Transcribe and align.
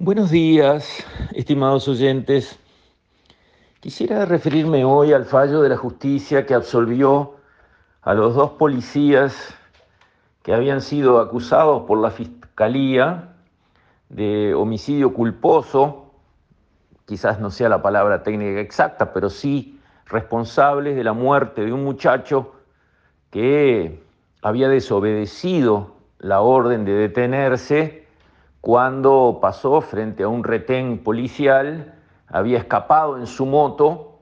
Buenos 0.00 0.30
días, 0.30 1.04
estimados 1.34 1.88
oyentes. 1.88 2.56
Quisiera 3.80 4.26
referirme 4.26 4.84
hoy 4.84 5.12
al 5.12 5.24
fallo 5.24 5.60
de 5.60 5.70
la 5.70 5.76
justicia 5.76 6.46
que 6.46 6.54
absolvió 6.54 7.34
a 8.02 8.14
los 8.14 8.36
dos 8.36 8.52
policías 8.52 9.52
que 10.44 10.54
habían 10.54 10.82
sido 10.82 11.18
acusados 11.18 11.82
por 11.82 11.98
la 11.98 12.12
Fiscalía 12.12 13.34
de 14.08 14.54
homicidio 14.54 15.12
culposo, 15.12 16.12
quizás 17.04 17.40
no 17.40 17.50
sea 17.50 17.68
la 17.68 17.82
palabra 17.82 18.22
técnica 18.22 18.60
exacta, 18.60 19.12
pero 19.12 19.28
sí 19.28 19.80
responsables 20.06 20.94
de 20.94 21.02
la 21.02 21.12
muerte 21.12 21.64
de 21.64 21.72
un 21.72 21.82
muchacho 21.82 22.52
que 23.32 24.00
había 24.42 24.68
desobedecido 24.68 25.96
la 26.20 26.40
orden 26.40 26.84
de 26.84 26.92
detenerse 26.92 28.07
cuando 28.60 29.38
pasó 29.40 29.80
frente 29.80 30.24
a 30.24 30.28
un 30.28 30.44
retén 30.44 31.02
policial, 31.04 31.94
había 32.26 32.58
escapado 32.58 33.16
en 33.16 33.26
su 33.26 33.46
moto, 33.46 34.18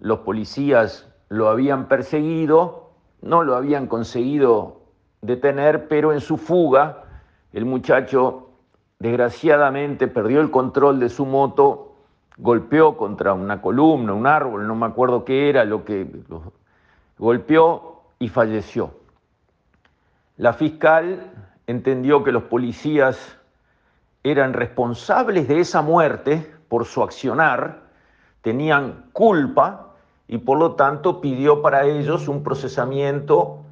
los 0.00 0.20
policías 0.20 1.08
lo 1.28 1.48
habían 1.48 1.86
perseguido, 1.86 2.90
no 3.20 3.42
lo 3.42 3.54
habían 3.56 3.86
conseguido 3.86 4.80
detener, 5.20 5.88
pero 5.88 6.12
en 6.12 6.20
su 6.20 6.36
fuga 6.36 7.04
el 7.52 7.64
muchacho 7.64 8.50
desgraciadamente 8.98 10.08
perdió 10.08 10.40
el 10.40 10.50
control 10.50 10.98
de 11.00 11.08
su 11.08 11.26
moto, 11.26 11.94
golpeó 12.36 12.96
contra 12.96 13.32
una 13.34 13.60
columna, 13.60 14.12
un 14.12 14.26
árbol, 14.26 14.66
no 14.66 14.74
me 14.74 14.86
acuerdo 14.86 15.24
qué 15.24 15.48
era 15.48 15.64
lo 15.64 15.84
que 15.84 16.06
golpeó 17.18 18.02
y 18.18 18.28
falleció. 18.28 18.92
La 20.36 20.52
fiscal 20.52 21.32
entendió 21.66 22.22
que 22.22 22.32
los 22.32 22.44
policías 22.44 23.37
eran 24.30 24.52
responsables 24.52 25.48
de 25.48 25.60
esa 25.60 25.82
muerte 25.82 26.54
por 26.68 26.84
su 26.84 27.02
accionar, 27.02 27.82
tenían 28.42 29.06
culpa 29.12 29.94
y 30.26 30.38
por 30.38 30.58
lo 30.58 30.74
tanto 30.74 31.20
pidió 31.20 31.62
para 31.62 31.84
ellos 31.84 32.28
un 32.28 32.42
procesamiento 32.42 33.64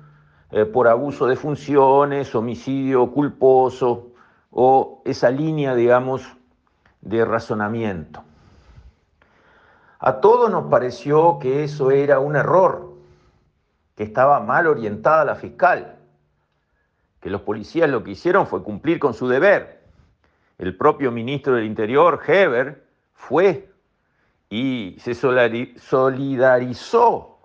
eh, 0.51 0.65
por 0.65 0.89
abuso 0.89 1.27
de 1.27 1.37
funciones, 1.37 2.35
homicidio 2.35 3.11
culposo 3.13 4.13
o 4.51 5.03
esa 5.05 5.31
línea, 5.31 5.75
digamos, 5.75 6.23
de 7.01 7.25
razonamiento. 7.25 8.23
A 9.99 10.21
todos 10.21 10.51
nos 10.51 10.71
pareció 10.71 11.39
que 11.39 11.65
eso 11.65 11.91
era 11.91 12.21
un 12.21 12.37
error, 12.37 12.95
que 13.95 14.05
estaba 14.05 14.41
mal 14.41 14.67
orientada 14.67 15.25
la 15.25 15.35
fiscal, 15.35 15.97
que 17.21 17.31
los 17.31 17.41
policías 17.41 17.91
lo 17.91 18.05
que 18.05 18.13
hicieron 18.13 18.47
fue 18.47 18.63
cumplir 18.63 18.99
con 18.99 19.15
su 19.15 19.27
deber, 19.27 19.76
el 20.59 20.77
propio 20.77 21.13
ministro 21.13 21.55
del 21.55 21.65
Interior, 21.65 22.21
Heber, 22.27 22.85
fue 23.13 23.71
y 24.49 24.97
se 25.01 25.15
solidarizó 25.15 27.39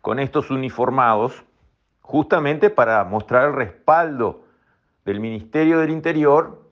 con 0.00 0.18
estos 0.18 0.50
uniformados 0.50 1.42
justamente 2.00 2.70
para 2.70 3.04
mostrar 3.04 3.48
el 3.48 3.54
respaldo 3.54 4.44
del 5.04 5.20
Ministerio 5.20 5.78
del 5.78 5.90
Interior 5.90 6.62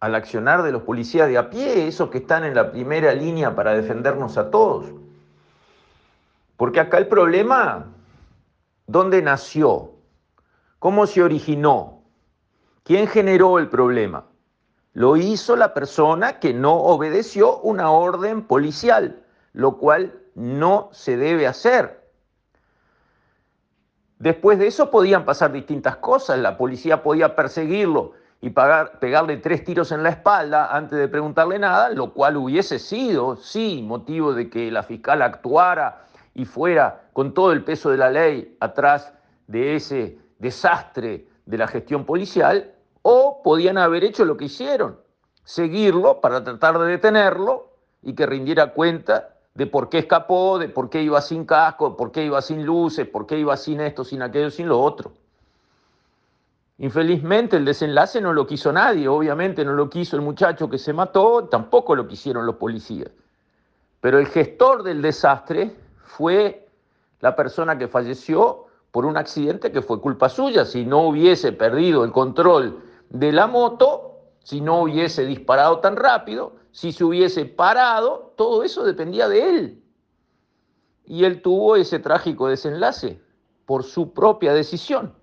al 0.00 0.14
accionar 0.14 0.62
de 0.62 0.72
los 0.72 0.82
policías 0.82 1.28
de 1.28 1.38
a 1.38 1.48
pie, 1.48 1.88
esos 1.88 2.10
que 2.10 2.18
están 2.18 2.44
en 2.44 2.54
la 2.54 2.70
primera 2.70 3.14
línea 3.14 3.54
para 3.54 3.74
defendernos 3.74 4.36
a 4.36 4.50
todos. 4.50 4.92
Porque 6.56 6.80
acá 6.80 6.98
el 6.98 7.06
problema, 7.06 7.86
¿dónde 8.86 9.22
nació? 9.22 9.92
¿Cómo 10.78 11.06
se 11.06 11.22
originó? 11.22 12.02
¿Quién 12.82 13.06
generó 13.06 13.58
el 13.58 13.68
problema? 13.68 14.24
Lo 14.94 15.16
hizo 15.16 15.56
la 15.56 15.74
persona 15.74 16.38
que 16.38 16.54
no 16.54 16.74
obedeció 16.74 17.58
una 17.58 17.90
orden 17.90 18.42
policial, 18.46 19.24
lo 19.52 19.76
cual 19.76 20.20
no 20.34 20.88
se 20.92 21.16
debe 21.16 21.46
hacer. 21.46 22.08
Después 24.18 24.58
de 24.58 24.68
eso 24.68 24.90
podían 24.90 25.24
pasar 25.24 25.52
distintas 25.52 25.96
cosas. 25.96 26.38
La 26.38 26.56
policía 26.56 27.02
podía 27.02 27.34
perseguirlo 27.34 28.12
y 28.40 28.50
pegarle 28.50 29.38
tres 29.38 29.64
tiros 29.64 29.90
en 29.90 30.02
la 30.02 30.10
espalda 30.10 30.74
antes 30.74 30.98
de 30.98 31.08
preguntarle 31.08 31.58
nada, 31.58 31.90
lo 31.90 32.12
cual 32.12 32.36
hubiese 32.36 32.78
sido, 32.78 33.36
sí, 33.36 33.82
motivo 33.82 34.32
de 34.32 34.48
que 34.48 34.70
la 34.70 34.82
fiscal 34.82 35.22
actuara 35.22 36.04
y 36.34 36.44
fuera 36.44 37.02
con 37.12 37.34
todo 37.34 37.52
el 37.52 37.64
peso 37.64 37.90
de 37.90 37.96
la 37.96 38.10
ley 38.10 38.56
atrás 38.60 39.12
de 39.46 39.74
ese 39.76 40.18
desastre 40.38 41.26
de 41.46 41.58
la 41.58 41.66
gestión 41.66 42.04
policial, 42.04 42.73
podían 43.44 43.76
haber 43.76 44.04
hecho 44.04 44.24
lo 44.24 44.38
que 44.38 44.46
hicieron, 44.46 44.98
seguirlo 45.44 46.22
para 46.22 46.42
tratar 46.42 46.78
de 46.78 46.86
detenerlo 46.86 47.68
y 48.02 48.14
que 48.14 48.24
rindiera 48.24 48.72
cuenta 48.72 49.36
de 49.52 49.66
por 49.66 49.90
qué 49.90 49.98
escapó, 49.98 50.58
de 50.58 50.70
por 50.70 50.88
qué 50.88 51.02
iba 51.02 51.20
sin 51.20 51.44
casco, 51.44 51.90
de 51.90 51.96
por 51.96 52.10
qué 52.10 52.24
iba 52.24 52.40
sin 52.40 52.64
luces, 52.64 53.06
por 53.06 53.26
qué 53.26 53.38
iba 53.38 53.54
sin 53.58 53.82
esto, 53.82 54.02
sin 54.02 54.22
aquello, 54.22 54.50
sin 54.50 54.66
lo 54.66 54.80
otro. 54.80 55.12
Infelizmente 56.78 57.58
el 57.58 57.66
desenlace 57.66 58.18
no 58.18 58.32
lo 58.32 58.46
quiso 58.46 58.72
nadie, 58.72 59.06
obviamente 59.08 59.62
no 59.62 59.74
lo 59.74 59.90
quiso 59.90 60.16
el 60.16 60.22
muchacho 60.22 60.70
que 60.70 60.78
se 60.78 60.94
mató, 60.94 61.44
tampoco 61.44 61.94
lo 61.94 62.08
quisieron 62.08 62.46
los 62.46 62.56
policías. 62.56 63.10
Pero 64.00 64.18
el 64.18 64.26
gestor 64.26 64.82
del 64.82 65.02
desastre 65.02 65.76
fue 66.02 66.66
la 67.20 67.36
persona 67.36 67.76
que 67.76 67.88
falleció 67.88 68.68
por 68.90 69.04
un 69.04 69.18
accidente 69.18 69.70
que 69.70 69.82
fue 69.82 70.00
culpa 70.00 70.30
suya. 70.30 70.64
Si 70.64 70.86
no 70.86 71.08
hubiese 71.08 71.52
perdido 71.52 72.04
el 72.04 72.10
control 72.10 72.80
de 73.14 73.30
la 73.30 73.46
moto, 73.46 74.16
si 74.42 74.60
no 74.60 74.82
hubiese 74.82 75.24
disparado 75.24 75.78
tan 75.78 75.94
rápido, 75.94 76.56
si 76.72 76.90
se 76.90 77.04
hubiese 77.04 77.44
parado, 77.44 78.32
todo 78.36 78.64
eso 78.64 78.82
dependía 78.84 79.28
de 79.28 79.48
él. 79.48 79.82
Y 81.04 81.24
él 81.24 81.40
tuvo 81.40 81.76
ese 81.76 82.00
trágico 82.00 82.48
desenlace 82.48 83.22
por 83.66 83.84
su 83.84 84.12
propia 84.12 84.52
decisión. 84.52 85.14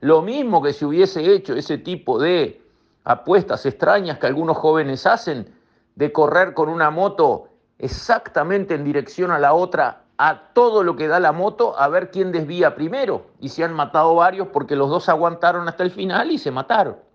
Lo 0.00 0.22
mismo 0.22 0.62
que 0.62 0.72
si 0.72 0.86
hubiese 0.86 1.30
hecho 1.30 1.54
ese 1.54 1.76
tipo 1.76 2.18
de 2.18 2.62
apuestas 3.04 3.66
extrañas 3.66 4.18
que 4.18 4.26
algunos 4.26 4.56
jóvenes 4.56 5.04
hacen, 5.04 5.54
de 5.96 6.12
correr 6.12 6.54
con 6.54 6.70
una 6.70 6.90
moto 6.90 7.48
exactamente 7.76 8.74
en 8.74 8.84
dirección 8.84 9.30
a 9.30 9.38
la 9.38 9.52
otra, 9.52 10.04
a 10.16 10.54
todo 10.54 10.82
lo 10.82 10.96
que 10.96 11.06
da 11.06 11.20
la 11.20 11.32
moto, 11.32 11.78
a 11.78 11.86
ver 11.88 12.10
quién 12.10 12.32
desvía 12.32 12.74
primero. 12.74 13.26
Y 13.40 13.50
se 13.50 13.62
han 13.62 13.74
matado 13.74 14.14
varios 14.14 14.48
porque 14.48 14.74
los 14.74 14.88
dos 14.88 15.10
aguantaron 15.10 15.68
hasta 15.68 15.82
el 15.82 15.90
final 15.90 16.30
y 16.30 16.38
se 16.38 16.50
mataron 16.50 17.09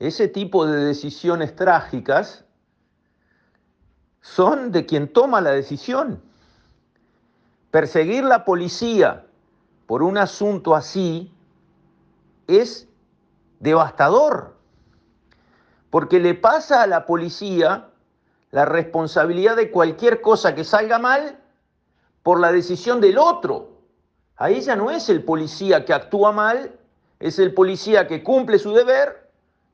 ese 0.00 0.28
tipo 0.28 0.66
de 0.66 0.82
decisiones 0.82 1.54
trágicas 1.54 2.44
son 4.22 4.72
de 4.72 4.86
quien 4.86 5.12
toma 5.12 5.42
la 5.42 5.50
decisión. 5.50 6.22
Perseguir 7.70 8.24
la 8.24 8.46
policía 8.46 9.26
por 9.86 10.02
un 10.02 10.16
asunto 10.16 10.74
así 10.74 11.32
es 12.46 12.88
devastador, 13.60 14.56
porque 15.90 16.18
le 16.18 16.34
pasa 16.34 16.82
a 16.82 16.86
la 16.86 17.04
policía 17.04 17.90
la 18.52 18.64
responsabilidad 18.64 19.54
de 19.54 19.70
cualquier 19.70 20.22
cosa 20.22 20.54
que 20.54 20.64
salga 20.64 20.98
mal 20.98 21.38
por 22.22 22.40
la 22.40 22.50
decisión 22.52 23.02
del 23.02 23.18
otro. 23.18 23.82
Ahí 24.36 24.62
ya 24.62 24.76
no 24.76 24.90
es 24.90 25.10
el 25.10 25.22
policía 25.24 25.84
que 25.84 25.92
actúa 25.92 26.32
mal, 26.32 26.78
es 27.18 27.38
el 27.38 27.52
policía 27.52 28.06
que 28.06 28.24
cumple 28.24 28.58
su 28.58 28.72
deber 28.72 29.19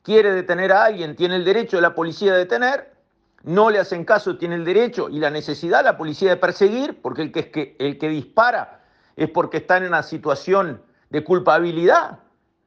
quiere 0.06 0.30
detener 0.30 0.70
a 0.70 0.84
alguien, 0.84 1.16
tiene 1.16 1.34
el 1.34 1.44
derecho 1.44 1.78
de 1.78 1.82
la 1.82 1.92
policía 1.92 2.32
de 2.32 2.38
detener, 2.38 2.94
no 3.42 3.70
le 3.70 3.80
hacen 3.80 4.04
caso, 4.04 4.38
tiene 4.38 4.54
el 4.54 4.64
derecho 4.64 5.08
y 5.08 5.18
la 5.18 5.30
necesidad 5.30 5.82
la 5.82 5.98
policía 5.98 6.30
de 6.30 6.36
perseguir, 6.36 7.02
porque 7.02 7.22
el 7.22 7.32
que, 7.32 7.74
el 7.80 7.98
que 7.98 8.08
dispara 8.08 8.84
es 9.16 9.28
porque 9.28 9.56
está 9.56 9.78
en 9.78 9.88
una 9.88 10.04
situación 10.04 10.80
de 11.10 11.24
culpabilidad, 11.24 12.20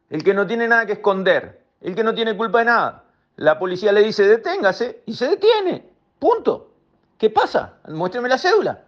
el 0.09 0.21
que 0.21 0.33
no 0.33 0.45
tiene 0.45 0.67
nada 0.67 0.85
que 0.85 0.93
esconder, 0.93 1.61
el 1.79 1.95
que 1.95 2.03
no 2.03 2.13
tiene 2.13 2.35
culpa 2.35 2.59
de 2.59 2.65
nada. 2.65 3.05
La 3.37 3.57
policía 3.57 3.93
le 3.93 4.03
dice 4.03 4.27
deténgase 4.27 5.03
y 5.05 5.13
se 5.13 5.29
detiene, 5.29 5.89
punto. 6.19 6.73
¿Qué 7.17 7.29
pasa? 7.29 7.75
Muéstrame 7.87 8.27
la 8.27 8.37
cédula. 8.37 8.83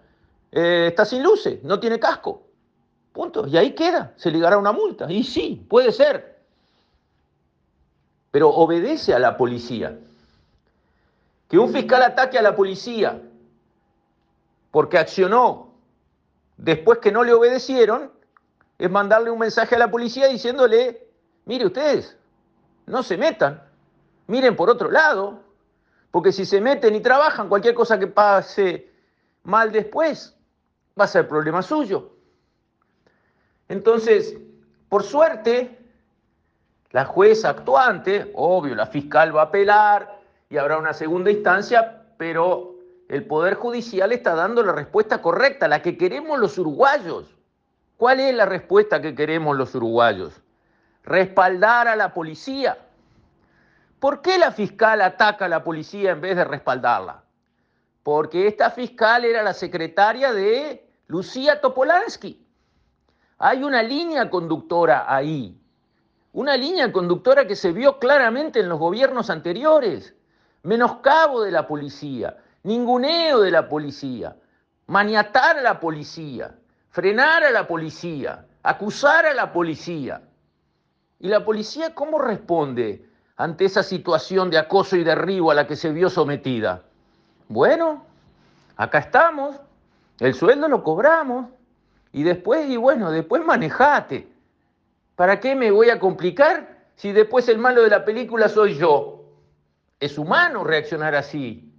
Eh, 0.51 0.87
está 0.89 1.05
sin 1.05 1.23
luces, 1.23 1.63
no 1.63 1.79
tiene 1.79 2.01
casco. 2.01 2.47
Punto. 3.13 3.47
Y 3.47 3.55
ahí 3.55 3.71
queda, 3.71 4.11
se 4.17 4.29
ligará 4.29 4.57
una 4.57 4.73
multa. 4.73 5.09
Y 5.09 5.23
sí, 5.23 5.65
puede 5.69 5.93
ser, 5.93 6.30
pero 8.31 8.49
obedece 8.49 9.13
a 9.13 9.19
la 9.19 9.37
policía. 9.37 9.99
Que 11.49 11.59
un 11.59 11.71
fiscal 11.71 12.01
ataque 12.01 12.39
a 12.39 12.41
la 12.41 12.55
policía 12.55 13.21
porque 14.71 14.97
accionó 14.97 15.73
después 16.57 16.99
que 16.99 17.11
no 17.11 17.23
le 17.23 17.33
obedecieron, 17.33 18.11
es 18.77 18.89
mandarle 18.89 19.29
un 19.29 19.39
mensaje 19.39 19.75
a 19.75 19.79
la 19.79 19.91
policía 19.91 20.27
diciéndole, 20.27 21.07
mire 21.45 21.65
ustedes, 21.65 22.17
no 22.85 23.03
se 23.03 23.17
metan, 23.17 23.61
miren 24.27 24.55
por 24.55 24.69
otro 24.69 24.89
lado, 24.89 25.41
porque 26.09 26.31
si 26.31 26.45
se 26.45 26.61
meten 26.61 26.95
y 26.95 27.01
trabajan, 27.01 27.49
cualquier 27.49 27.73
cosa 27.73 27.99
que 27.99 28.07
pase 28.07 28.89
mal 29.43 29.71
después 29.71 30.35
va 30.99 31.05
a 31.05 31.07
ser 31.07 31.27
problema 31.27 31.61
suyo. 31.61 32.11
Entonces, 33.67 34.37
por 34.89 35.03
suerte, 35.03 35.80
la 36.91 37.05
jueza 37.05 37.49
actuante, 37.49 38.31
obvio, 38.35 38.75
la 38.75 38.85
fiscal 38.85 39.35
va 39.35 39.41
a 39.41 39.45
apelar 39.45 40.19
y 40.49 40.57
habrá 40.57 40.77
una 40.77 40.93
segunda 40.93 41.31
instancia, 41.31 42.03
pero 42.17 42.75
el 43.07 43.25
Poder 43.25 43.55
Judicial 43.55 44.11
está 44.11 44.35
dando 44.35 44.61
la 44.63 44.73
respuesta 44.73 45.21
correcta, 45.21 45.67
la 45.67 45.81
que 45.81 45.97
queremos 45.97 46.37
los 46.39 46.57
uruguayos. 46.57 47.33
¿Cuál 47.95 48.19
es 48.19 48.35
la 48.35 48.45
respuesta 48.45 49.01
que 49.01 49.15
queremos 49.15 49.55
los 49.55 49.73
uruguayos? 49.75 50.41
Respaldar 51.03 51.87
a 51.87 51.95
la 51.95 52.13
policía. 52.13 52.77
¿Por 53.99 54.21
qué 54.21 54.37
la 54.37 54.51
fiscal 54.51 55.01
ataca 55.01 55.45
a 55.45 55.49
la 55.49 55.63
policía 55.63 56.11
en 56.11 56.21
vez 56.21 56.35
de 56.35 56.43
respaldarla? 56.43 57.23
Porque 58.03 58.47
esta 58.47 58.71
fiscal 58.71 59.23
era 59.25 59.43
la 59.43 59.53
secretaria 59.53 60.33
de 60.33 60.89
Lucía 61.07 61.61
Topolansky. 61.61 62.43
Hay 63.37 63.63
una 63.63 63.83
línea 63.83 64.29
conductora 64.29 65.05
ahí, 65.07 65.60
una 66.33 66.55
línea 66.55 66.91
conductora 66.91 67.45
que 67.45 67.55
se 67.55 67.71
vio 67.71 67.99
claramente 67.99 68.59
en 68.59 68.69
los 68.69 68.79
gobiernos 68.79 69.29
anteriores. 69.29 70.13
Menoscabo 70.63 71.41
de 71.41 71.51
la 71.51 71.67
policía, 71.67 72.37
ninguneo 72.63 73.41
de 73.41 73.51
la 73.51 73.67
policía, 73.67 74.35
maniatar 74.87 75.57
a 75.57 75.61
la 75.61 75.79
policía, 75.79 76.55
frenar 76.89 77.43
a 77.43 77.51
la 77.51 77.67
policía, 77.67 78.45
acusar 78.63 79.25
a 79.25 79.33
la 79.33 79.51
policía. 79.51 80.21
¿Y 81.19 81.27
la 81.27 81.43
policía 81.43 81.93
cómo 81.93 82.19
responde 82.19 83.05
ante 83.35 83.65
esa 83.65 83.83
situación 83.83 84.49
de 84.49 84.57
acoso 84.57 84.95
y 84.95 85.03
derribo 85.03 85.51
a 85.51 85.55
la 85.55 85.67
que 85.67 85.75
se 85.75 85.91
vio 85.91 86.09
sometida? 86.09 86.83
Bueno, 87.47 88.05
acá 88.77 88.99
estamos, 88.99 89.55
el 90.19 90.33
sueldo 90.33 90.67
lo 90.67 90.83
cobramos 90.83 91.47
y 92.13 92.23
después, 92.23 92.69
y 92.69 92.77
bueno, 92.77 93.11
después 93.11 93.43
manejate. 93.43 94.30
¿Para 95.15 95.39
qué 95.39 95.55
me 95.55 95.71
voy 95.71 95.89
a 95.89 95.99
complicar 95.99 96.85
si 96.95 97.11
después 97.11 97.47
el 97.49 97.57
malo 97.57 97.83
de 97.83 97.89
la 97.89 98.05
película 98.05 98.49
soy 98.49 98.77
yo? 98.77 99.25
Es 99.99 100.17
humano 100.17 100.63
reaccionar 100.63 101.15
así. 101.15 101.71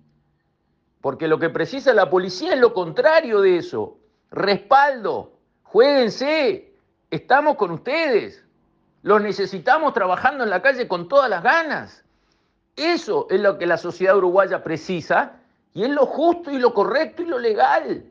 Porque 1.00 1.26
lo 1.26 1.38
que 1.38 1.50
precisa 1.50 1.92
la 1.92 2.08
policía 2.08 2.54
es 2.54 2.60
lo 2.60 2.72
contrario 2.72 3.40
de 3.40 3.58
eso. 3.58 3.98
Respaldo. 4.30 5.32
Jueguense. 5.64 6.74
Estamos 7.10 7.56
con 7.56 7.72
ustedes. 7.72 8.44
Los 9.02 9.20
necesitamos 9.20 9.94
trabajando 9.94 10.44
en 10.44 10.50
la 10.50 10.62
calle 10.62 10.86
con 10.86 11.08
todas 11.08 11.28
las 11.28 11.42
ganas. 11.42 12.04
Eso 12.76 13.26
es 13.30 13.40
lo 13.40 13.58
que 13.58 13.66
la 13.66 13.76
sociedad 13.76 14.16
uruguaya 14.16 14.62
precisa 14.62 15.40
y 15.74 15.82
es 15.82 15.90
lo 15.90 16.06
justo 16.06 16.50
y 16.50 16.58
lo 16.58 16.72
correcto 16.72 17.22
y 17.22 17.26
lo 17.26 17.38
legal. 17.38 18.04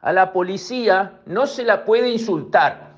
A 0.00 0.12
la 0.12 0.32
policía 0.32 1.20
no 1.26 1.46
se 1.46 1.62
la 1.62 1.84
puede 1.84 2.08
insultar 2.08 2.91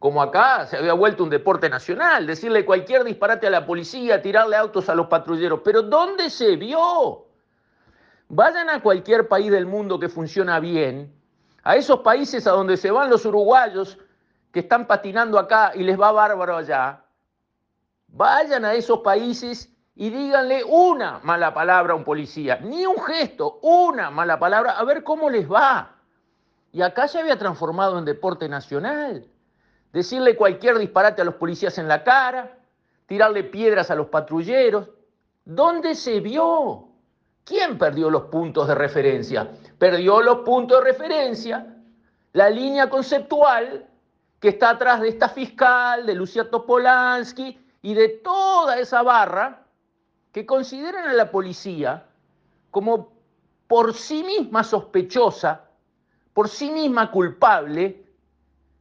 como 0.00 0.22
acá 0.22 0.66
se 0.66 0.78
había 0.78 0.94
vuelto 0.94 1.22
un 1.22 1.28
deporte 1.28 1.68
nacional, 1.68 2.26
decirle 2.26 2.64
cualquier 2.64 3.04
disparate 3.04 3.46
a 3.46 3.50
la 3.50 3.66
policía, 3.66 4.22
tirarle 4.22 4.56
autos 4.56 4.88
a 4.88 4.94
los 4.94 5.08
patrulleros. 5.08 5.60
Pero 5.62 5.82
¿dónde 5.82 6.30
se 6.30 6.56
vio? 6.56 7.26
Vayan 8.30 8.70
a 8.70 8.80
cualquier 8.80 9.28
país 9.28 9.50
del 9.50 9.66
mundo 9.66 10.00
que 10.00 10.08
funciona 10.08 10.58
bien, 10.58 11.14
a 11.62 11.76
esos 11.76 12.00
países 12.00 12.46
a 12.46 12.52
donde 12.52 12.78
se 12.78 12.90
van 12.90 13.10
los 13.10 13.26
uruguayos 13.26 13.98
que 14.50 14.60
están 14.60 14.86
patinando 14.86 15.38
acá 15.38 15.72
y 15.74 15.82
les 15.82 16.00
va 16.00 16.12
bárbaro 16.12 16.56
allá. 16.56 17.04
Vayan 18.08 18.64
a 18.64 18.72
esos 18.72 19.00
países 19.00 19.70
y 19.94 20.08
díganle 20.08 20.64
una 20.64 21.20
mala 21.22 21.52
palabra 21.52 21.92
a 21.92 21.96
un 21.96 22.04
policía, 22.04 22.58
ni 22.62 22.86
un 22.86 23.02
gesto, 23.02 23.58
una 23.60 24.10
mala 24.10 24.38
palabra, 24.38 24.78
a 24.78 24.84
ver 24.84 25.04
cómo 25.04 25.28
les 25.28 25.46
va. 25.46 25.94
Y 26.72 26.80
acá 26.80 27.06
se 27.06 27.18
había 27.18 27.36
transformado 27.38 27.98
en 27.98 28.06
deporte 28.06 28.48
nacional 28.48 29.26
decirle 29.92 30.36
cualquier 30.36 30.78
disparate 30.78 31.22
a 31.22 31.24
los 31.24 31.34
policías 31.34 31.78
en 31.78 31.88
la 31.88 32.04
cara, 32.04 32.58
tirarle 33.06 33.44
piedras 33.44 33.90
a 33.90 33.94
los 33.94 34.06
patrulleros. 34.06 34.88
¿Dónde 35.44 35.94
se 35.94 36.20
vio? 36.20 36.88
¿Quién 37.44 37.78
perdió 37.78 38.10
los 38.10 38.24
puntos 38.24 38.68
de 38.68 38.74
referencia? 38.74 39.50
Perdió 39.78 40.20
los 40.22 40.38
puntos 40.38 40.78
de 40.78 40.84
referencia 40.84 41.76
la 42.32 42.48
línea 42.48 42.88
conceptual 42.88 43.86
que 44.38 44.48
está 44.48 44.70
atrás 44.70 45.00
de 45.00 45.08
esta 45.08 45.28
fiscal, 45.28 46.06
de 46.06 46.14
Lucia 46.14 46.48
Topolansky 46.48 47.58
y 47.82 47.94
de 47.94 48.08
toda 48.08 48.78
esa 48.78 49.02
barra 49.02 49.64
que 50.32 50.46
consideran 50.46 51.08
a 51.08 51.12
la 51.12 51.30
policía 51.30 52.06
como 52.70 53.12
por 53.66 53.94
sí 53.94 54.22
misma 54.22 54.64
sospechosa, 54.64 55.64
por 56.32 56.48
sí 56.48 56.70
misma 56.70 57.10
culpable 57.10 58.04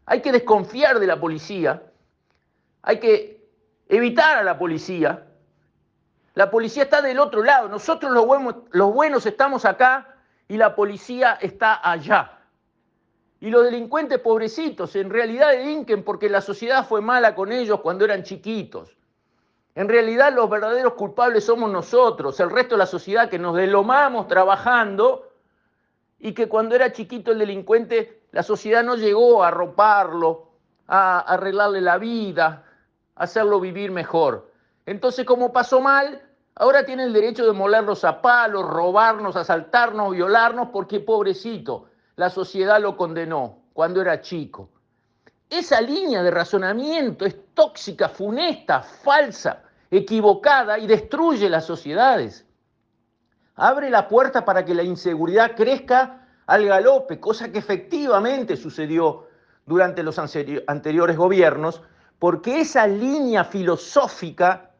hay 0.09 0.21
que 0.23 0.31
desconfiar 0.31 0.99
de 0.99 1.05
la 1.05 1.19
policía, 1.19 1.83
hay 2.81 2.99
que 2.99 3.47
evitar 3.87 4.39
a 4.39 4.43
la 4.43 4.57
policía. 4.57 5.27
La 6.33 6.49
policía 6.49 6.83
está 6.83 7.03
del 7.03 7.19
otro 7.19 7.43
lado, 7.43 7.69
nosotros 7.69 8.11
los 8.11 8.93
buenos, 8.93 9.25
estamos 9.27 9.65
acá 9.65 10.15
y 10.47 10.57
la 10.57 10.75
policía 10.75 11.37
está 11.39 11.87
allá. 11.87 12.39
Y 13.39 13.51
los 13.51 13.63
delincuentes 13.63 14.17
pobrecitos 14.17 14.95
en 14.95 15.11
realidad 15.11 15.51
delinquen 15.51 16.03
porque 16.03 16.27
la 16.27 16.41
sociedad 16.41 16.87
fue 16.87 17.01
mala 17.01 17.35
con 17.35 17.51
ellos 17.51 17.79
cuando 17.81 18.03
eran 18.03 18.23
chiquitos. 18.23 18.97
En 19.75 19.87
realidad 19.87 20.33
los 20.33 20.49
verdaderos 20.49 20.93
culpables 20.93 21.43
somos 21.43 21.71
nosotros, 21.71 22.39
el 22.39 22.49
resto 22.49 22.73
de 22.73 22.79
la 22.79 22.87
sociedad 22.87 23.29
que 23.29 23.37
nos 23.37 23.55
delomamos 23.55 24.27
trabajando 24.27 25.31
y 26.17 26.33
que 26.33 26.49
cuando 26.49 26.73
era 26.73 26.91
chiquito 26.91 27.31
el 27.31 27.37
delincuente, 27.37 28.18
la 28.31 28.43
sociedad 28.43 28.83
no 28.83 28.95
llegó 28.95 29.43
a 29.43 29.49
arroparlo, 29.49 30.49
a 30.87 31.19
arreglarle 31.19 31.81
la 31.81 31.97
vida, 31.97 32.63
a 33.15 33.23
hacerlo 33.23 33.59
vivir 33.59 33.91
mejor. 33.91 34.51
Entonces, 34.85 35.25
como 35.25 35.51
pasó 35.51 35.81
mal, 35.81 36.21
ahora 36.55 36.85
tiene 36.85 37.03
el 37.03 37.13
derecho 37.13 37.45
de 37.45 37.53
molernos 37.53 38.03
a 38.03 38.21
palos, 38.21 38.65
robarnos, 38.65 39.35
asaltarnos, 39.35 40.11
violarnos, 40.11 40.69
porque 40.69 40.99
pobrecito, 40.99 41.85
la 42.15 42.29
sociedad 42.29 42.81
lo 42.81 42.97
condenó 42.97 43.63
cuando 43.73 44.01
era 44.01 44.21
chico. 44.21 44.69
Esa 45.49 45.81
línea 45.81 46.21
de 46.21 46.31
razonamiento 46.31 47.25
es 47.25 47.53
tóxica, 47.53 48.09
funesta, 48.09 48.81
falsa, 48.81 49.63
equivocada 49.89 50.77
y 50.77 50.85
destruye 50.85 51.49
las 51.49 51.65
sociedades 51.65 52.45
abre 53.59 53.89
la 53.89 54.07
puerta 54.07 54.45
para 54.45 54.63
que 54.63 54.73
la 54.73 54.83
inseguridad 54.83 55.55
crezca 55.55 56.27
al 56.49 56.65
galope, 56.65 57.19
cosa 57.19 57.51
que 57.51 57.59
efectivamente 57.59 58.57
sucedió 58.57 59.27
durante 59.67 60.01
los 60.01 60.17
anteriores 60.17 61.15
gobiernos, 61.15 61.83
porque 62.17 62.61
esa 62.61 62.87
línea 62.87 63.43
filosófica 63.43 64.71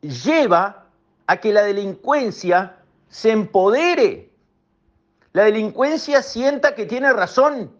lleva 0.00 0.86
a 1.26 1.36
que 1.36 1.52
la 1.52 1.64
delincuencia 1.64 2.78
se 3.10 3.30
empodere. 3.30 4.30
La 5.34 5.44
delincuencia 5.44 6.22
sienta 6.22 6.74
que 6.74 6.86
tiene 6.86 7.12
razón, 7.12 7.76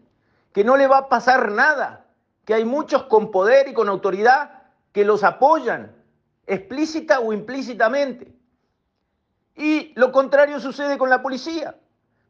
que 0.53 0.63
no 0.63 0.77
le 0.77 0.85
va 0.85 0.99
a 0.99 1.09
pasar 1.09 1.51
nada, 1.51 2.05
que 2.45 2.53
hay 2.53 2.65
muchos 2.65 3.05
con 3.05 3.31
poder 3.31 3.67
y 3.67 3.73
con 3.73 3.89
autoridad 3.89 4.61
que 4.91 5.03
los 5.03 5.23
apoyan, 5.23 5.91
explícita 6.45 7.19
o 7.19 7.33
implícitamente. 7.33 8.31
Y 9.55 9.91
lo 9.95 10.11
contrario 10.11 10.59
sucede 10.59 10.99
con 10.99 11.09
la 11.09 11.23
policía. 11.23 11.75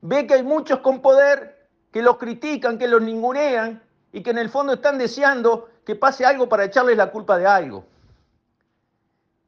Ve 0.01 0.27
que 0.27 0.35
hay 0.35 0.43
muchos 0.43 0.79
con 0.79 1.01
poder 1.01 1.67
que 1.91 2.01
los 2.01 2.17
critican, 2.17 2.77
que 2.77 2.87
los 2.87 3.01
ningunean 3.01 3.81
y 4.11 4.21
que 4.21 4.29
en 4.29 4.37
el 4.37 4.49
fondo 4.49 4.73
están 4.73 4.97
deseando 4.97 5.69
que 5.85 5.95
pase 5.95 6.25
algo 6.25 6.47
para 6.49 6.65
echarles 6.65 6.97
la 6.97 7.11
culpa 7.11 7.37
de 7.37 7.47
algo. 7.47 7.85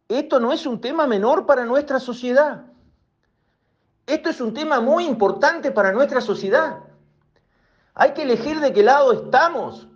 Esto 0.08 0.40
no 0.40 0.52
es 0.52 0.66
un 0.66 0.82
tema 0.82 1.06
menor 1.06 1.46
para 1.46 1.66
nuestra 1.66 2.00
sociedad. 2.00 2.64
Esto 4.08 4.30
es 4.30 4.42
un 4.42 4.54
tema 4.54 4.80
muy 4.80 5.06
importante 5.06 5.72
para 5.72 5.92
nuestra 5.92 6.20
sociedad. 6.20 6.80
Hay 7.94 8.14
que 8.14 8.24
elegir 8.24 8.60
de 8.60 8.74
qué 8.74 8.82
lado 8.82 9.14
estamos. 9.14 9.88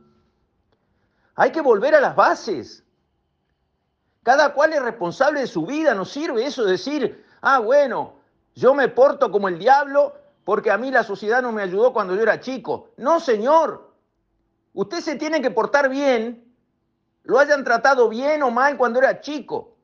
Hay 1.35 1.51
que 1.51 1.61
volver 1.61 1.95
a 1.95 2.01
las 2.01 2.15
bases. 2.15 2.83
Cada 4.21 4.53
cual 4.53 4.73
es 4.73 4.81
responsable 4.83 5.39
de 5.39 5.47
su 5.47 5.65
vida. 5.65 5.95
No 5.95 6.05
sirve 6.05 6.45
eso 6.45 6.63
de 6.63 6.73
decir, 6.73 7.25
ah, 7.41 7.57
bueno, 7.57 8.13
yo 8.53 8.75
me 8.75 8.87
porto 8.89 9.31
como 9.31 9.47
el 9.47 9.57
diablo 9.57 10.13
porque 10.43 10.71
a 10.71 10.77
mí 10.77 10.91
la 10.91 11.03
sociedad 11.03 11.41
no 11.41 11.51
me 11.51 11.61
ayudó 11.61 11.93
cuando 11.93 12.15
yo 12.15 12.21
era 12.21 12.39
chico. 12.39 12.89
No, 12.97 13.19
señor. 13.19 13.91
Usted 14.73 15.01
se 15.01 15.15
tiene 15.15 15.41
que 15.41 15.51
portar 15.51 15.89
bien, 15.89 16.43
lo 17.23 17.39
hayan 17.39 17.63
tratado 17.63 18.09
bien 18.09 18.41
o 18.41 18.49
mal 18.49 18.75
cuando 18.75 18.99
era 18.99 19.21
chico, 19.21 19.75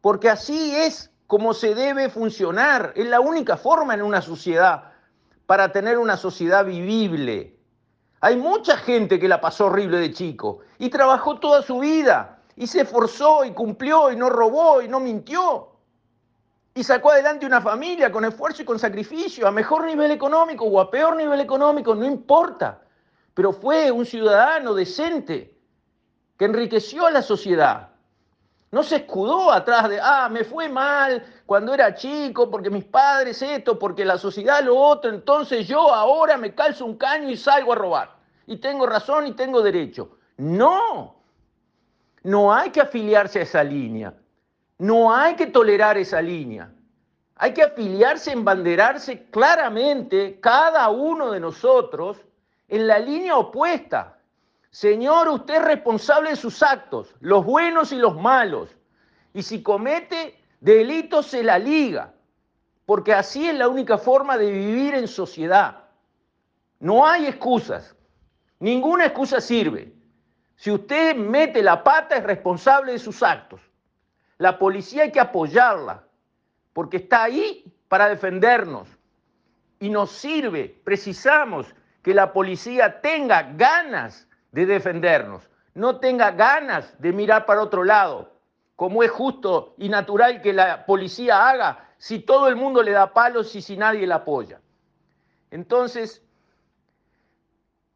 porque 0.00 0.30
así 0.30 0.74
es 0.74 1.10
como 1.26 1.52
se 1.52 1.74
debe 1.74 2.08
funcionar. 2.08 2.92
Es 2.96 3.06
la 3.06 3.20
única 3.20 3.58
forma 3.58 3.92
en 3.92 4.02
una 4.02 4.22
sociedad 4.22 4.92
para 5.46 5.72
tener 5.72 5.98
una 5.98 6.16
sociedad 6.16 6.64
vivible. 6.64 7.58
Hay 8.20 8.36
mucha 8.36 8.78
gente 8.78 9.20
que 9.20 9.28
la 9.28 9.42
pasó 9.42 9.66
horrible 9.66 9.98
de 9.98 10.12
chico 10.12 10.60
y 10.78 10.88
trabajó 10.88 11.38
toda 11.38 11.60
su 11.60 11.80
vida 11.80 12.38
y 12.56 12.66
se 12.66 12.80
esforzó 12.80 13.44
y 13.44 13.52
cumplió 13.52 14.10
y 14.10 14.16
no 14.16 14.30
robó 14.30 14.80
y 14.80 14.88
no 14.88 15.00
mintió 15.00 15.73
y 16.74 16.82
sacó 16.82 17.12
adelante 17.12 17.46
una 17.46 17.60
familia 17.60 18.10
con 18.10 18.24
esfuerzo 18.24 18.62
y 18.62 18.64
con 18.64 18.80
sacrificio, 18.80 19.46
a 19.46 19.52
mejor 19.52 19.84
nivel 19.84 20.10
económico 20.10 20.64
o 20.64 20.80
a 20.80 20.90
peor 20.90 21.14
nivel 21.14 21.40
económico, 21.40 21.94
no 21.94 22.04
importa. 22.04 22.82
Pero 23.32 23.52
fue 23.52 23.92
un 23.92 24.04
ciudadano 24.04 24.74
decente 24.74 25.56
que 26.36 26.44
enriqueció 26.44 27.06
a 27.06 27.12
la 27.12 27.22
sociedad. 27.22 27.90
No 28.72 28.82
se 28.82 28.96
escudó 28.96 29.52
atrás 29.52 29.88
de, 29.88 30.00
ah, 30.02 30.28
me 30.28 30.42
fue 30.42 30.68
mal 30.68 31.24
cuando 31.46 31.72
era 31.72 31.94
chico, 31.94 32.50
porque 32.50 32.70
mis 32.70 32.84
padres 32.84 33.40
esto, 33.40 33.78
porque 33.78 34.04
la 34.04 34.18
sociedad 34.18 34.60
lo 34.64 34.76
otro, 34.76 35.10
entonces 35.10 35.68
yo 35.68 35.94
ahora 35.94 36.36
me 36.36 36.56
calzo 36.56 36.84
un 36.84 36.96
caño 36.96 37.30
y 37.30 37.36
salgo 37.36 37.72
a 37.72 37.76
robar. 37.76 38.16
Y 38.48 38.56
tengo 38.56 38.84
razón 38.84 39.28
y 39.28 39.32
tengo 39.32 39.62
derecho. 39.62 40.18
No, 40.38 41.22
no 42.24 42.52
hay 42.52 42.70
que 42.70 42.80
afiliarse 42.80 43.38
a 43.38 43.42
esa 43.42 43.62
línea. 43.62 44.12
No 44.78 45.14
hay 45.14 45.36
que 45.36 45.46
tolerar 45.46 45.96
esa 45.98 46.20
línea. 46.20 46.72
Hay 47.36 47.52
que 47.52 47.62
afiliarse, 47.62 48.32
embanderarse 48.32 49.26
claramente 49.30 50.38
cada 50.40 50.88
uno 50.88 51.30
de 51.30 51.40
nosotros 51.40 52.18
en 52.68 52.86
la 52.86 52.98
línea 52.98 53.36
opuesta. 53.36 54.18
Señor, 54.70 55.28
usted 55.28 55.56
es 55.56 55.64
responsable 55.64 56.30
de 56.30 56.36
sus 56.36 56.62
actos, 56.62 57.14
los 57.20 57.44
buenos 57.44 57.92
y 57.92 57.96
los 57.96 58.16
malos. 58.16 58.70
Y 59.32 59.42
si 59.42 59.62
comete 59.62 60.40
delitos, 60.60 61.26
se 61.26 61.42
la 61.42 61.58
liga, 61.58 62.12
porque 62.86 63.12
así 63.12 63.48
es 63.48 63.54
la 63.54 63.68
única 63.68 63.98
forma 63.98 64.36
de 64.36 64.50
vivir 64.50 64.94
en 64.94 65.06
sociedad. 65.08 65.84
No 66.80 67.06
hay 67.06 67.26
excusas, 67.26 67.94
ninguna 68.58 69.06
excusa 69.06 69.40
sirve. 69.40 69.92
Si 70.56 70.70
usted 70.70 71.16
mete 71.16 71.62
la 71.62 71.82
pata, 71.82 72.16
es 72.16 72.24
responsable 72.24 72.92
de 72.92 72.98
sus 72.98 73.22
actos. 73.22 73.60
La 74.38 74.58
policía 74.58 75.04
hay 75.04 75.12
que 75.12 75.20
apoyarla, 75.20 76.04
porque 76.72 76.98
está 76.98 77.24
ahí 77.24 77.64
para 77.88 78.08
defendernos. 78.08 78.88
Y 79.78 79.90
nos 79.90 80.10
sirve, 80.10 80.80
precisamos 80.84 81.74
que 82.02 82.14
la 82.14 82.32
policía 82.32 83.00
tenga 83.00 83.42
ganas 83.54 84.28
de 84.52 84.66
defendernos, 84.66 85.48
no 85.74 85.98
tenga 85.98 86.30
ganas 86.30 86.94
de 87.00 87.12
mirar 87.12 87.46
para 87.46 87.62
otro 87.62 87.84
lado, 87.84 88.32
como 88.76 89.02
es 89.02 89.10
justo 89.10 89.74
y 89.78 89.88
natural 89.88 90.42
que 90.42 90.52
la 90.52 90.84
policía 90.86 91.48
haga 91.48 91.88
si 91.98 92.20
todo 92.20 92.48
el 92.48 92.56
mundo 92.56 92.82
le 92.82 92.90
da 92.90 93.12
palos 93.12 93.54
y 93.54 93.62
si 93.62 93.76
nadie 93.76 94.06
la 94.06 94.16
apoya. 94.16 94.60
Entonces, 95.50 96.22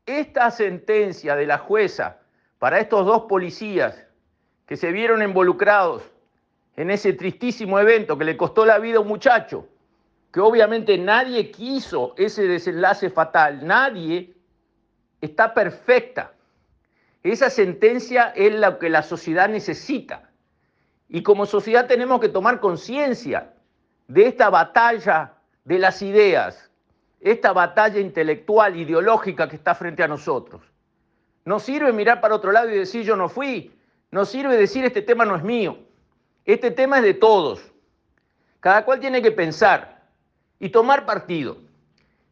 esta 0.06 0.50
sentencia 0.50 1.36
de 1.36 1.46
la 1.46 1.58
jueza 1.58 2.18
para 2.58 2.78
estos 2.78 3.04
dos 3.04 3.24
policías 3.24 4.06
que 4.66 4.76
se 4.76 4.92
vieron 4.92 5.22
involucrados 5.22 6.02
en 6.78 6.92
ese 6.92 7.12
tristísimo 7.12 7.80
evento 7.80 8.16
que 8.16 8.24
le 8.24 8.36
costó 8.36 8.64
la 8.64 8.78
vida 8.78 8.98
a 8.98 9.00
un 9.00 9.08
muchacho, 9.08 9.66
que 10.32 10.38
obviamente 10.38 10.96
nadie 10.96 11.50
quiso 11.50 12.14
ese 12.16 12.46
desenlace 12.46 13.10
fatal, 13.10 13.66
nadie 13.66 14.36
está 15.20 15.52
perfecta. 15.52 16.34
Esa 17.24 17.50
sentencia 17.50 18.32
es 18.36 18.54
lo 18.54 18.78
que 18.78 18.90
la 18.90 19.02
sociedad 19.02 19.48
necesita. 19.48 20.30
Y 21.08 21.24
como 21.24 21.46
sociedad 21.46 21.88
tenemos 21.88 22.20
que 22.20 22.28
tomar 22.28 22.60
conciencia 22.60 23.54
de 24.06 24.28
esta 24.28 24.48
batalla 24.48 25.32
de 25.64 25.80
las 25.80 26.00
ideas, 26.00 26.70
esta 27.20 27.52
batalla 27.52 27.98
intelectual, 27.98 28.76
ideológica 28.76 29.48
que 29.48 29.56
está 29.56 29.74
frente 29.74 30.04
a 30.04 30.08
nosotros. 30.08 30.62
No 31.44 31.58
sirve 31.58 31.92
mirar 31.92 32.20
para 32.20 32.36
otro 32.36 32.52
lado 32.52 32.70
y 32.70 32.78
decir 32.78 33.02
yo 33.02 33.16
no 33.16 33.28
fui. 33.28 33.74
No 34.12 34.24
sirve 34.24 34.56
decir 34.56 34.84
este 34.84 35.02
tema 35.02 35.24
no 35.24 35.34
es 35.34 35.42
mío. 35.42 35.87
Este 36.48 36.70
tema 36.70 36.96
es 36.96 37.02
de 37.02 37.12
todos. 37.12 37.60
Cada 38.60 38.82
cual 38.86 39.00
tiene 39.00 39.20
que 39.20 39.32
pensar 39.32 40.00
y 40.58 40.70
tomar 40.70 41.04
partido. 41.04 41.58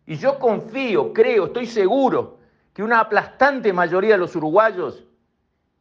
Y 0.07 0.17
yo 0.17 0.39
confío, 0.39 1.13
creo, 1.13 1.45
estoy 1.45 1.67
seguro 1.67 2.39
que 2.73 2.83
una 2.83 3.01
aplastante 3.01 3.75
mayoría 3.75 4.13
de 4.13 4.19
los 4.19 4.35
uruguayos 4.35 5.05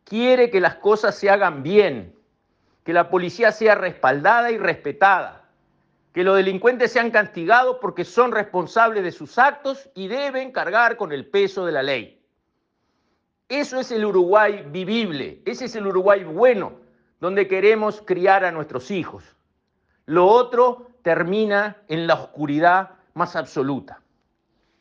quiere 0.03 0.49
que 0.49 0.59
las 0.59 0.75
cosas 0.75 1.15
se 1.17 1.29
hagan 1.29 1.63
bien, 1.63 2.13
que 2.83 2.91
la 2.91 3.09
policía 3.09 3.53
sea 3.53 3.73
respaldada 3.75 4.51
y 4.51 4.57
respetada, 4.57 5.45
que 6.11 6.25
los 6.25 6.35
delincuentes 6.35 6.91
sean 6.91 7.11
castigados 7.11 7.77
porque 7.79 8.03
son 8.03 8.33
responsables 8.33 9.05
de 9.05 9.13
sus 9.13 9.37
actos 9.39 9.89
y 9.95 10.09
deben 10.09 10.51
cargar 10.51 10.97
con 10.97 11.13
el 11.13 11.25
peso 11.25 11.65
de 11.65 11.71
la 11.71 11.83
ley. 11.83 12.21
Eso 13.47 13.79
es 13.79 13.91
el 13.91 14.03
Uruguay 14.03 14.65
vivible, 14.67 15.41
ese 15.45 15.65
es 15.65 15.75
el 15.77 15.87
Uruguay 15.87 16.25
bueno, 16.25 16.83
donde 17.19 17.47
queremos 17.47 18.01
criar 18.05 18.45
a 18.45 18.51
nuestros 18.51 18.91
hijos. 18.91 19.23
Lo 20.05 20.27
otro 20.27 20.91
termina 21.01 21.77
en 21.87 22.07
la 22.07 22.15
oscuridad 22.15 22.91
más 23.13 23.35
absoluta. 23.35 24.01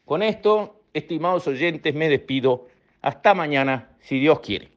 Con 0.04 0.22
esto 0.22 0.80
Estimados 0.94 1.48
oyentes, 1.48 1.92
me 1.92 2.08
despido. 2.08 2.68
Hasta 3.02 3.34
mañana, 3.34 3.90
si 4.00 4.20
Dios 4.20 4.38
quiere. 4.38 4.73